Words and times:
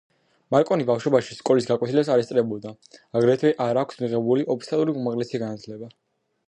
მარკონი 0.53 0.85
ბავშვობაში 0.89 1.37
სკოლის 1.39 1.67
გაკვეთილებს 1.71 2.09
არ 2.15 2.23
ესწრებოდა, 2.23 2.73
აგრეთვე 3.21 3.53
არ 3.67 3.83
აქვს 3.83 4.03
მიღებული 4.05 4.49
ოფიციალური 4.57 4.99
უმაღლესი 5.05 5.45
განათლება. 5.47 5.97